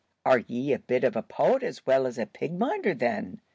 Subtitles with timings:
[0.25, 3.39] "Are ye a bit of a poet as well as a pig minder, then?"